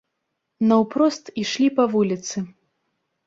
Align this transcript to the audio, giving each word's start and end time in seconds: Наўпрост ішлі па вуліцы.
Наўпрост 0.69 1.29
ішлі 1.43 1.67
па 1.79 1.85
вуліцы. 1.93 2.37